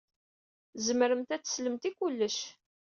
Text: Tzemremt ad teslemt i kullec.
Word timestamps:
Tzemremt 0.75 1.29
ad 1.35 1.41
teslemt 1.43 1.83
i 1.89 1.91
kullec. 1.97 2.39